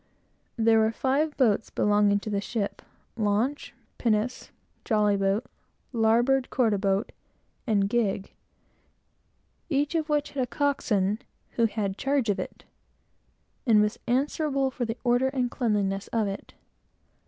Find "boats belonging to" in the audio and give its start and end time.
1.37-2.31